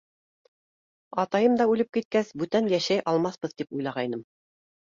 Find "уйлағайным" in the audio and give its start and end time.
3.81-4.29